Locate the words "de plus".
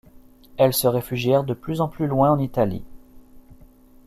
1.43-1.79